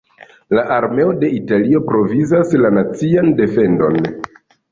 [0.59, 4.01] La armeo de Italio provizas la nacian defendon.